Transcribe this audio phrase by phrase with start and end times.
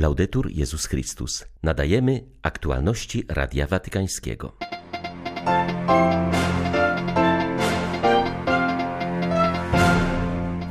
[0.00, 1.44] Laudetur Jezus Chrystus.
[1.62, 4.56] Nadajemy aktualności Radia Watykańskiego.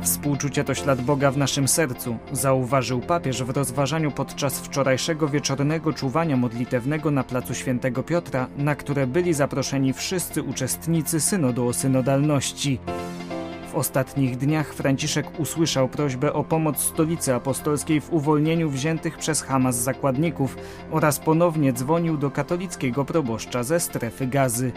[0.02, 6.36] Współczucie to ślad Boga w naszym sercu, zauważył papież w rozważaniu podczas wczorajszego wieczornego czuwania
[6.36, 12.78] modlitewnego na placu Świętego Piotra, na które byli zaproszeni wszyscy uczestnicy synodu o synodalności.
[13.70, 19.76] W ostatnich dniach Franciszek usłyszał prośbę o pomoc stolicy apostolskiej w uwolnieniu wziętych przez Hamas
[19.76, 20.56] zakładników
[20.90, 24.72] oraz ponownie dzwonił do katolickiego proboszcza ze strefy gazy.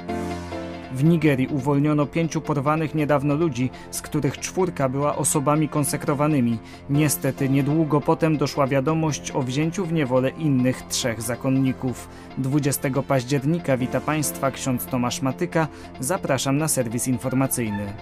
[0.92, 6.58] W Nigerii uwolniono pięciu porwanych niedawno ludzi, z których czwórka była osobami konsekrowanymi.
[6.90, 12.10] Niestety niedługo potem doszła wiadomość o wzięciu w niewolę innych trzech zakonników.
[12.38, 15.68] 20 października wita Państwa ksiądz Tomasz Matyka.
[16.00, 17.94] Zapraszam na serwis informacyjny.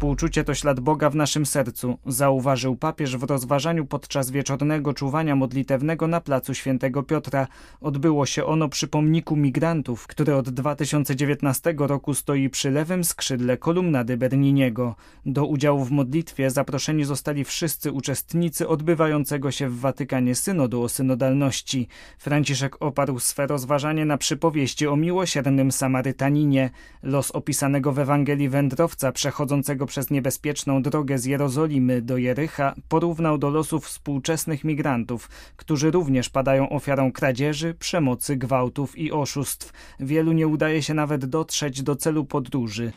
[0.00, 6.06] Współczucie to ślad Boga w naszym sercu, zauważył papież w rozważaniu podczas wieczornego czuwania modlitewnego
[6.06, 7.46] na placu Świętego Piotra.
[7.80, 14.16] Odbyło się ono przy pomniku migrantów, który od 2019 roku stoi przy lewym skrzydle kolumnady
[14.16, 14.94] Berniniego.
[15.26, 21.88] Do udziału w modlitwie zaproszeni zostali wszyscy uczestnicy odbywającego się w Watykanie synodu o synodalności.
[22.18, 26.70] Franciszek oparł swe rozważanie na przypowieści o miłosiernym Samarytaninie.
[27.02, 33.50] Los opisanego w Ewangelii wędrowca przechodzącego przez niebezpieczną drogę z Jerozolimy do Jericha porównał do
[33.50, 39.72] losów współczesnych migrantów, którzy również padają ofiarą kradzieży, przemocy, gwałtów i oszustw.
[40.00, 42.92] Wielu nie udaje się nawet dotrzeć do celu podróży.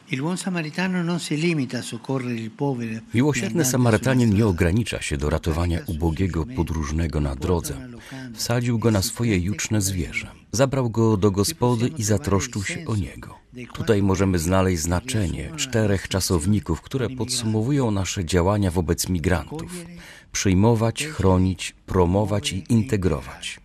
[3.14, 7.90] Miłosierny Samarytanin nie ogranicza się do ratowania ubogiego podróżnego na drodze.
[8.34, 10.43] Wsadził go na swoje juczne zwierzę.
[10.56, 13.36] Zabrał go do gospody i zatroszczył się o niego.
[13.74, 19.86] Tutaj możemy znaleźć znaczenie czterech czasowników, które podsumowują nasze działania wobec migrantów:
[20.32, 23.60] przyjmować, chronić, promować i integrować.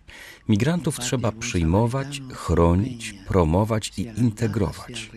[0.47, 5.11] Migrantów trzeba przyjmować, chronić, promować i integrować.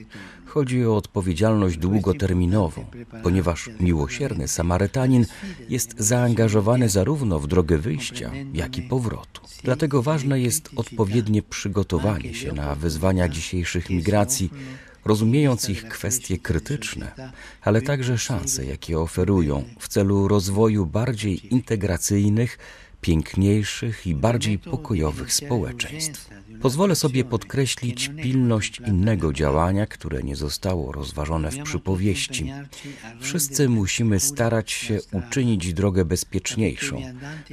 [0.53, 2.85] Chodzi o odpowiedzialność długoterminową,
[3.23, 5.27] ponieważ miłosierny Samarytanin
[5.69, 9.41] jest zaangażowany zarówno w drogę wyjścia, jak i powrotu.
[9.65, 14.51] Dlatego ważne jest odpowiednie przygotowanie się na wyzwania dzisiejszych migracji,
[15.05, 22.59] rozumiejąc ich kwestie krytyczne, ale także szanse, jakie oferują w celu rozwoju bardziej integracyjnych,
[23.03, 26.31] piękniejszych i bardziej pokojowych społeczeństw.
[26.63, 32.53] Pozwolę sobie podkreślić pilność innego działania, które nie zostało rozważone w przypowieści.
[33.21, 37.03] Wszyscy musimy starać się uczynić drogę bezpieczniejszą,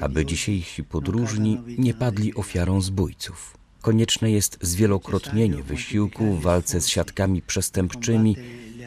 [0.02, 3.58] aby dzisiejsi podróżni nie padli ofiarą zbójców.
[3.82, 8.36] Konieczne jest zwielokrotnienie wysiłku w walce z siatkami przestępczymi,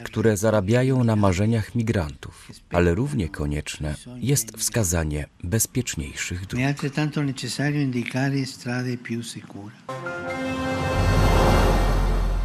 [0.04, 6.62] które zarabiają na marzeniach migrantów, ale równie konieczne jest wskazanie bezpieczniejszych dróg.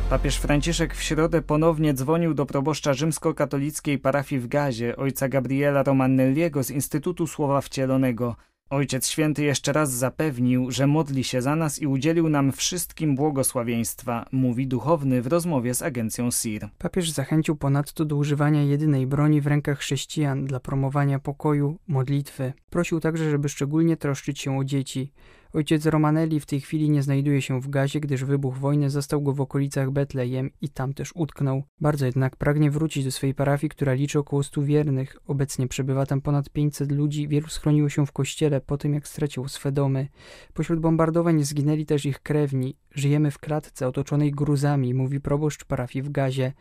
[0.09, 6.63] Papież Franciszek w środę ponownie dzwonił do proboszcza rzymskokatolickiej parafii w Gazie, ojca Gabriela Romannelliego
[6.63, 8.35] z Instytutu Słowa Wcielonego.
[8.69, 14.25] Ojciec Święty jeszcze raz zapewnił, że modli się za nas i udzielił nam wszystkim błogosławieństwa,
[14.31, 16.69] mówi duchowny w rozmowie z agencją SIR.
[16.77, 22.53] Papież zachęcił ponadto do używania jedynej broni w rękach chrześcijan dla promowania pokoju, modlitwy.
[22.69, 25.11] Prosił także, żeby szczególnie troszczyć się o dzieci.
[25.53, 29.33] Ojciec Romanelli w tej chwili nie znajduje się w gazie, gdyż wybuch wojny został go
[29.33, 31.63] w okolicach Betlejem i tam też utknął.
[31.81, 35.17] Bardzo jednak pragnie wrócić do swojej parafii, która liczy około stu wiernych.
[35.27, 39.47] Obecnie przebywa tam ponad 500 ludzi, wielu schroniło się w kościele po tym, jak stracił
[39.47, 40.07] swe domy.
[40.53, 42.75] Pośród bombardowań zginęli też ich krewni.
[42.91, 46.53] Żyjemy w klatce otoczonej gruzami, mówi proboszcz parafii w gazie.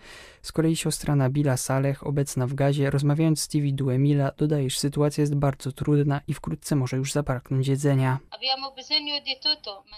[0.42, 5.22] Z kolei siostra Nabila Saleh, obecna w gazie, rozmawiając z Stevie Duemila, dodaje, że sytuacja
[5.22, 8.18] jest bardzo trudna i wkrótce może już zabraknąć jedzenia.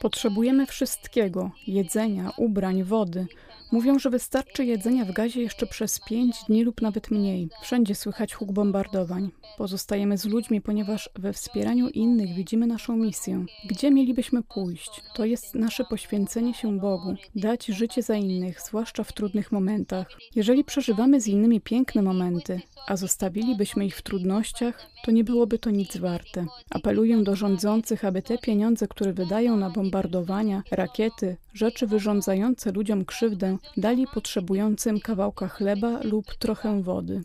[0.00, 3.26] Potrzebujemy wszystkiego: jedzenia, ubrań, wody.
[3.72, 7.48] Mówią, że wystarczy jedzenia w gazie jeszcze przez pięć dni lub nawet mniej.
[7.62, 9.30] Wszędzie słychać huk bombardowań.
[9.58, 13.44] Pozostajemy z ludźmi, ponieważ we wspieraniu innych widzimy naszą misję.
[13.64, 14.90] Gdzie mielibyśmy pójść?
[15.14, 20.08] To jest nasze poświęcenie się Bogu, dać życie za innych, zwłaszcza w trudnych momentach.
[20.34, 25.70] Jeżeli przeżywamy z innymi piękne momenty, a zostawilibyśmy ich w trudnościach, to nie byłoby to
[25.70, 26.46] nic warte.
[26.70, 33.56] Apeluję do rządzących, aby te pieniądze, które wydają na bombardowania, rakiety, rzeczy wyrządzające ludziom krzywdę,
[33.76, 37.22] dali potrzebującym kawałka chleba lub trochę wody.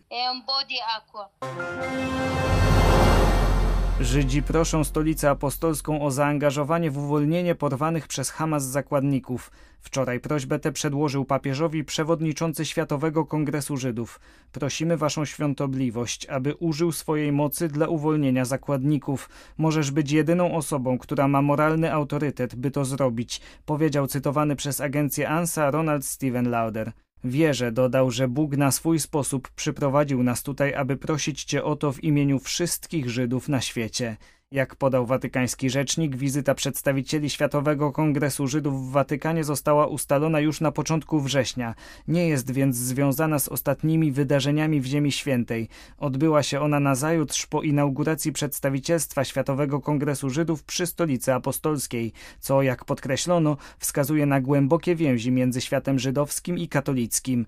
[3.99, 9.51] Żydzi proszą stolicę apostolską o zaangażowanie w uwolnienie porwanych przez Hamas zakładników.
[9.79, 14.19] Wczoraj prośbę tę przedłożył papieżowi przewodniczący Światowego Kongresu Żydów.
[14.51, 19.29] Prosimy waszą świątobliwość, aby użył swojej mocy dla uwolnienia zakładników.
[19.57, 25.29] Możesz być jedyną osobą, która ma moralny autorytet, by to zrobić, powiedział cytowany przez agencję
[25.29, 26.91] ANSA Ronald Steven Lauder.
[27.23, 31.91] Wierzę, dodał, że Bóg na swój sposób przyprowadził nas tutaj, aby prosić Cię o to
[31.91, 34.17] w imieniu wszystkich Żydów na świecie.
[34.53, 40.71] Jak podał watykański rzecznik, wizyta przedstawicieli Światowego Kongresu Żydów w Watykanie została ustalona już na
[40.71, 41.75] początku września.
[42.07, 45.69] Nie jest więc związana z ostatnimi wydarzeniami w Ziemi Świętej.
[45.97, 52.85] Odbyła się ona nazajutrz po inauguracji przedstawicielstwa Światowego Kongresu Żydów przy Stolicy Apostolskiej, co, jak
[52.85, 57.45] podkreślono, wskazuje na głębokie więzi między światem żydowskim i katolickim.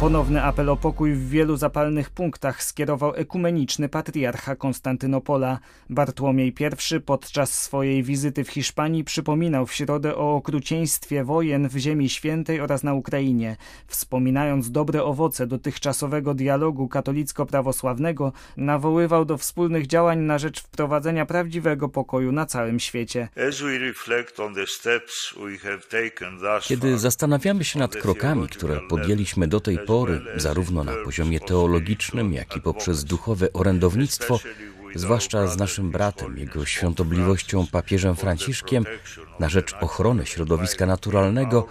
[0.00, 5.58] Ponowny apel o pokój w wielu zapalnych punktach skierował ekumeniczny patriarcha Konstantynopola.
[5.90, 6.54] Bartłomiej
[6.96, 12.60] I podczas swojej wizyty w Hiszpanii przypominał w środę o okrucieństwie wojen w Ziemi Świętej
[12.60, 13.56] oraz na Ukrainie.
[13.86, 22.32] Wspominając dobre owoce dotychczasowego dialogu katolicko-prawosławnego, nawoływał do wspólnych działań na rzecz wprowadzenia prawdziwego pokoju
[22.32, 23.28] na całym świecie.
[26.62, 29.89] Kiedy zastanawiamy się nad krokami, które podjęliśmy do tej
[30.36, 34.40] zarówno na poziomie teologicznym, jak i poprzez duchowe orędownictwo,
[34.94, 38.84] zwłaszcza z naszym bratem, jego świątobliwością papieżem Franciszkiem,
[39.40, 41.66] na rzecz ochrony środowiska naturalnego,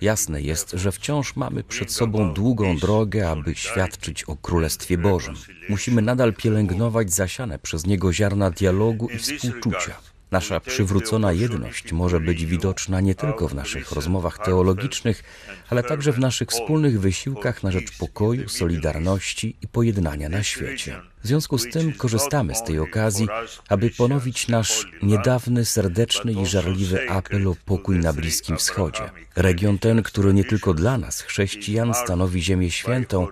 [0.00, 5.34] jasne jest, że wciąż mamy przed sobą długą drogę, aby świadczyć o Królestwie Bożym.
[5.68, 10.09] Musimy nadal pielęgnować zasiane przez niego ziarna dialogu i współczucia.
[10.30, 15.22] Nasza przywrócona jedność może być widoczna nie tylko w naszych rozmowach teologicznych,
[15.70, 21.00] ale także w naszych wspólnych wysiłkach na rzecz pokoju, solidarności i pojednania na świecie.
[21.22, 23.28] W związku z tym korzystamy z tej okazji,
[23.68, 29.10] aby ponowić nasz niedawny, serdeczny i żarliwy apel o pokój na Bliskim Wschodzie.
[29.36, 33.26] Region ten, który nie tylko dla nas, chrześcijan, stanowi Ziemię Świętą,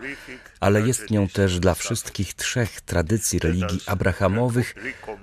[0.60, 4.75] ale jest nią też dla wszystkich trzech tradycji religii abrahamowych,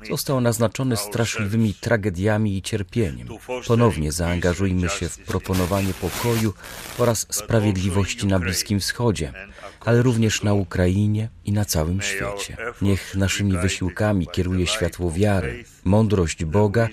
[0.09, 3.27] został naznaczony straszliwymi tragediami i cierpieniem.
[3.67, 6.53] Ponownie zaangażujmy się w proponowanie pokoju
[6.97, 9.33] oraz sprawiedliwości na Bliskim Wschodzie,
[9.79, 12.57] ale również na Ukrainie i na całym świecie.
[12.81, 16.87] Niech naszymi wysiłkami kieruje światło wiary, mądrość Boga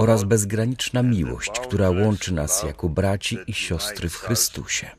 [0.00, 4.90] oraz bezgraniczna miłość, która łączy nas jako braci i siostry w Chrystusie.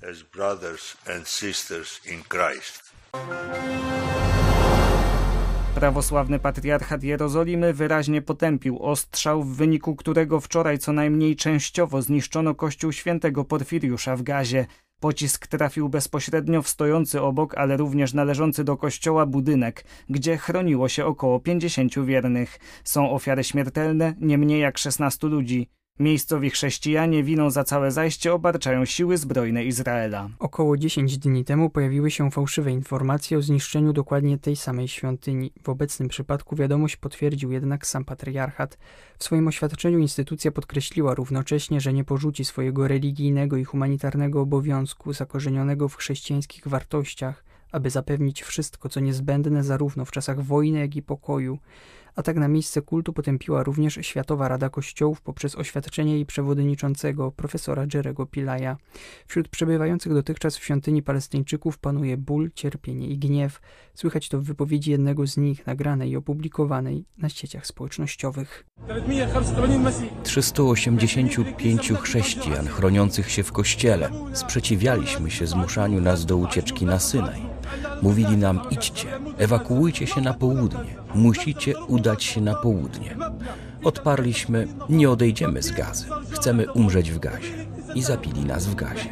[5.75, 12.91] Prawosławny patriarchat Jerozolimy wyraźnie potępił ostrzał, w wyniku którego wczoraj co najmniej częściowo zniszczono kościół
[12.91, 14.65] świętego Porfiriusza w Gazie.
[15.01, 21.05] Pocisk trafił bezpośrednio w stojący obok, ale również należący do kościoła budynek, gdzie chroniło się
[21.05, 22.59] około 50 wiernych.
[22.83, 25.69] Są ofiary śmiertelne, nie mniej jak 16 ludzi.
[26.01, 30.29] Miejscowi chrześcijanie winą za całe zajście obarczają siły zbrojne Izraela.
[30.39, 35.51] Około 10 dni temu pojawiły się fałszywe informacje o zniszczeniu dokładnie tej samej świątyni.
[35.63, 38.77] W obecnym przypadku wiadomość potwierdził jednak sam patriarchat.
[39.17, 45.89] W swoim oświadczeniu instytucja podkreśliła równocześnie, że nie porzuci swojego religijnego i humanitarnego obowiązku zakorzenionego
[45.89, 51.57] w chrześcijańskich wartościach, aby zapewnić wszystko, co niezbędne zarówno w czasach wojny, jak i pokoju.
[52.15, 58.25] Atak na miejsce kultu potępiła również Światowa Rada Kościołów poprzez oświadczenie jej przewodniczącego, profesora Jerego
[58.25, 58.77] Pilaja.
[59.27, 63.61] Wśród przebywających dotychczas w świątyni palestyńczyków panuje ból, cierpienie i gniew.
[63.93, 68.65] Słychać to w wypowiedzi jednego z nich, nagranej i opublikowanej na sieciach społecznościowych.
[70.23, 74.09] 385 chrześcijan chroniących się w kościele.
[74.33, 77.60] Sprzeciwialiśmy się zmuszaniu nas do ucieczki na Synaj.
[78.01, 83.15] Mówili nam: idźcie, ewakuujcie się na południe, musicie udać się na południe.
[83.83, 87.71] Odparliśmy: nie odejdziemy z gazy, chcemy umrzeć w gazie.
[87.95, 89.09] I zapili nas w gazie.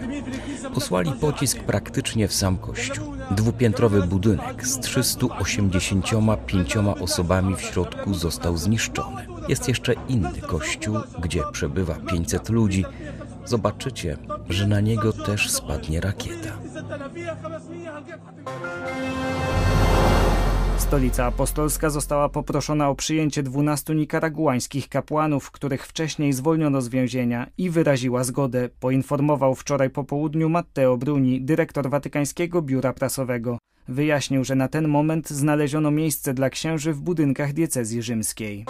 [0.74, 3.14] Posłali pocisk praktycznie w sam kościół.
[3.32, 9.28] Dwupiętrowy budynek z 385 osobami w środku został zniszczony.
[9.48, 12.86] Jest jeszcze inny kościół, gdzie przebywa 500 ludzi.
[13.46, 14.18] Zobaczycie,
[14.50, 16.50] że na niego też spadnie rakieta.
[20.78, 27.70] Stolica Apostolska została poproszona o przyjęcie dwunastu nikaraguańskich kapłanów, których wcześniej zwolniono z więzienia i
[27.70, 33.58] wyraziła zgodę, poinformował wczoraj po południu Matteo Bruni, dyrektor Watykańskiego Biura Prasowego.
[33.88, 38.66] Wyjaśnił, że na ten moment znaleziono miejsce dla księży w budynkach diecezji rzymskiej.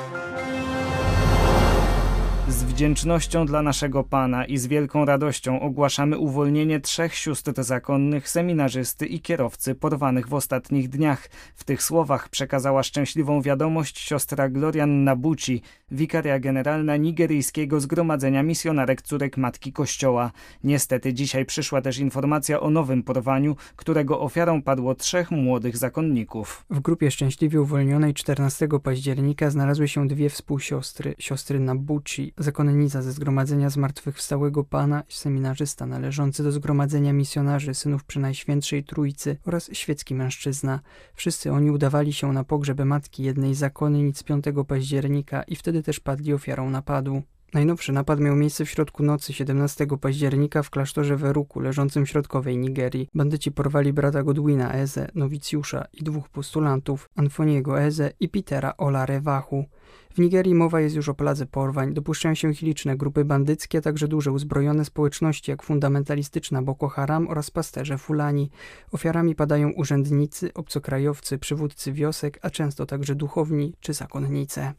[2.56, 9.20] Wdzięcznością dla naszego Pana i z wielką radością ogłaszamy uwolnienie trzech sióstr zakonnych, seminarzysty i
[9.20, 11.30] kierowcy porwanych w ostatnich dniach.
[11.56, 19.38] W tych słowach przekazała szczęśliwą wiadomość siostra Glorian Nabuci, wikaria generalna nigeryjskiego Zgromadzenia Misjonarek Córek
[19.38, 20.32] Matki Kościoła.
[20.64, 26.66] Niestety dzisiaj przyszła też informacja o nowym porwaniu, którego ofiarą padło trzech młodych zakonników.
[26.70, 33.70] W grupie szczęśliwie uwolnionej 14 października znalazły się dwie współsiostry, siostry Nabuci, zakonnica ze Zgromadzenia
[33.70, 40.80] Zmartwychwstałego Pana i seminarzysta należący do Zgromadzenia Misjonarzy Synów Przenajświętszej Trójcy oraz świecki mężczyzna.
[41.14, 46.34] Wszyscy oni udawali się na pogrzeby matki jednej zakonnic 5 października i wtedy też padli
[46.34, 47.24] ofiarą napadu.
[47.54, 52.58] Najnowszy napad miał miejsce w środku nocy 17 października w klasztorze Weruku, leżącym w środkowej
[52.58, 53.10] Nigerii.
[53.16, 59.66] Bandyci porwali brata Godwina Eze, nowicjusza i dwóch postulantów, Anfoniego Eze i Petera Olarewachu.
[60.14, 61.94] W Nigerii mowa jest już o pladze porwań.
[61.94, 67.28] Dopuszczają się ich liczne grupy bandyckie, a także duże uzbrojone społeczności, jak fundamentalistyczna Boko Haram
[67.28, 68.50] oraz pasterze Fulani.
[68.92, 74.74] Ofiarami padają urzędnicy, obcokrajowcy, przywódcy wiosek, a często także duchowni czy zakonnice.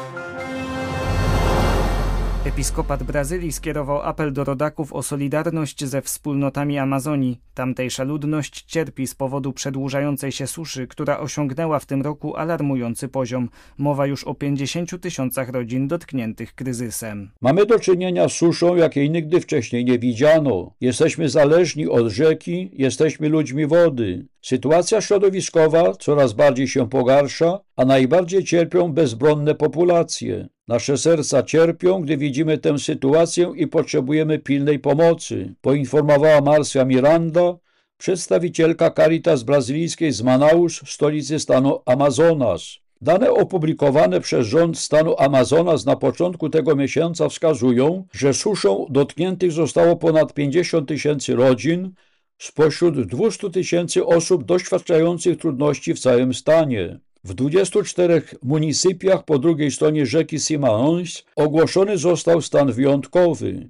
[2.45, 7.41] Episkopat Brazylii skierował apel do rodaków o solidarność ze wspólnotami Amazonii.
[7.55, 13.49] Tamtejsza ludność cierpi z powodu przedłużającej się suszy, która osiągnęła w tym roku alarmujący poziom.
[13.79, 17.31] Mowa już o 50 tysiącach rodzin dotkniętych kryzysem.
[17.41, 20.75] Mamy do czynienia z suszą, jakiej nigdy wcześniej nie widziano.
[20.81, 24.27] Jesteśmy zależni od rzeki, jesteśmy ludźmi wody.
[24.43, 30.49] Sytuacja środowiskowa coraz bardziej się pogarsza, a najbardziej cierpią bezbronne populacje.
[30.71, 37.57] Nasze serca cierpią, gdy widzimy tę sytuację i potrzebujemy pilnej pomocy, poinformowała Marcia Miranda,
[37.99, 42.63] przedstawicielka Caritas brazylijskiej z Manaus, stolicy stanu Amazonas.
[43.01, 49.97] Dane opublikowane przez rząd stanu Amazonas na początku tego miesiąca wskazują, że suszą dotkniętych zostało
[49.97, 51.93] ponad 50 tysięcy rodzin,
[52.39, 57.01] spośród 200 tysięcy osób doświadczających trudności w całym stanie.
[57.25, 63.69] W 24 municypiach po drugiej stronie rzeki Simães ogłoszony został stan wyjątkowy.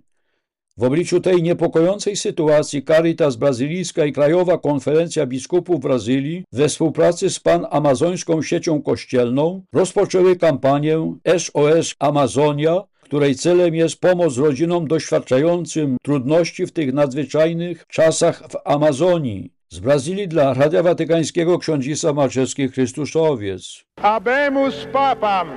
[0.77, 7.41] W obliczu tej niepokojącej sytuacji Caritas Brazylijska i Krajowa Konferencja Biskupów Brazylii we współpracy z
[7.41, 16.73] pan-amazońską siecią kościelną rozpoczęły kampanię SOS Amazonia, której celem jest pomoc rodzinom doświadczającym trudności w
[16.73, 19.60] tych nadzwyczajnych czasach w Amazonii.
[19.73, 23.85] Z Brazylii dla Radia Watykańskiego ksiądzisa Maczewski Chrystuszowiec.
[24.01, 25.49] Habemus Papam!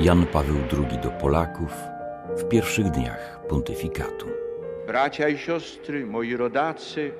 [0.00, 1.72] Jan Paweł II do Polaków
[2.36, 4.26] w pierwszych dniach pontyfikatu.
[4.86, 7.12] Bracia i siostry, moi rodacy,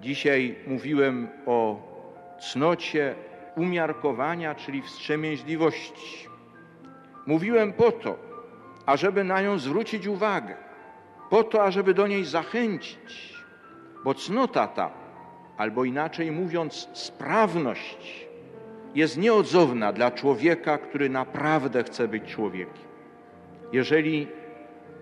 [0.00, 1.80] dzisiaj mówiłem o
[2.52, 3.14] cnocie
[3.56, 6.28] umiarkowania, czyli wstrzemięźliwości.
[7.26, 8.16] Mówiłem po to,
[8.86, 10.56] ażeby na nią zwrócić uwagę,
[11.30, 13.35] po to, ażeby do niej zachęcić,
[14.06, 14.90] bo cnota ta,
[15.56, 18.26] albo inaczej mówiąc, sprawność,
[18.94, 22.86] jest nieodzowna dla człowieka, który naprawdę chce być człowiekiem.
[23.72, 24.28] Jeżeli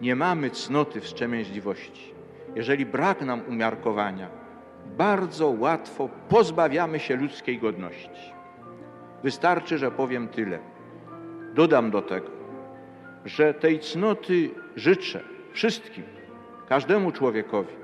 [0.01, 2.15] nie mamy cnoty wstrzemięźliwości,
[2.55, 4.29] jeżeli brak nam umiarkowania,
[4.97, 8.33] bardzo łatwo pozbawiamy się ludzkiej godności.
[9.23, 10.59] Wystarczy, że powiem tyle.
[11.55, 12.31] Dodam do tego,
[13.25, 15.21] że tej cnoty życzę
[15.53, 16.05] wszystkim,
[16.69, 17.84] każdemu człowiekowi.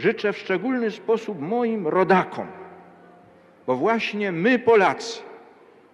[0.00, 2.46] Życzę w szczególny sposób moim rodakom,
[3.66, 5.22] bo właśnie my, Polacy,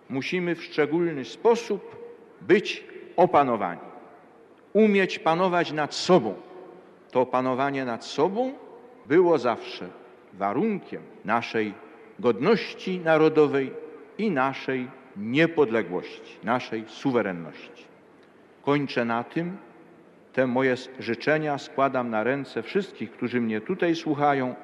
[0.09, 1.97] musimy w szczególny sposób
[2.41, 2.85] być
[3.17, 3.81] opanowani,
[4.73, 6.35] umieć panować nad sobą.
[7.11, 8.53] To panowanie nad sobą
[9.07, 9.89] było zawsze
[10.33, 11.75] warunkiem naszej
[12.19, 13.73] godności narodowej
[14.19, 17.85] i naszej niepodległości, naszej suwerenności.
[18.65, 19.57] Kończę na tym.
[20.37, 24.55] Te moje życzenia składam na ręce wszystkich, którzy mnie tutaj słuchają,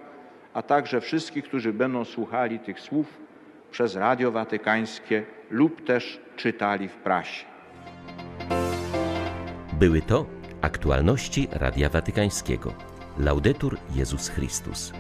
[0.54, 3.06] a także wszystkich, którzy będą słuchali tych słów
[3.70, 7.44] przez Radio Watykańskie lub też czytali w prasie.
[9.72, 10.26] Były to
[10.60, 12.74] aktualności Radia Watykańskiego.
[13.18, 14.92] Laudetur Jezus Chrystus.